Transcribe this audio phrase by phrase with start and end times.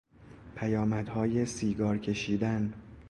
[0.55, 2.73] پیامدهای سیگار کشیدن